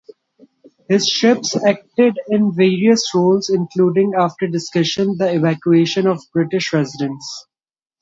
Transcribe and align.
His 0.89 1.07
ships 1.07 1.55
acted 1.55 2.17
in 2.27 2.55
various 2.55 3.13
roles, 3.13 3.51
including, 3.51 4.13
after 4.17 4.47
discussion, 4.47 5.15
the 5.19 5.31
evacuation 5.35 6.07
of 6.07 6.23
British 6.33 6.73
residents. 6.73 7.45